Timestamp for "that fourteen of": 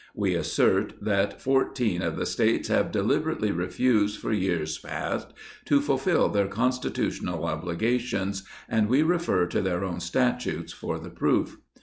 0.99-2.15